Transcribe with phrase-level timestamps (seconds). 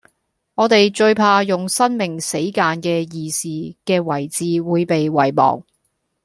[0.55, 5.61] 我地最怕用生命死諫既義士既遺志會被遺忘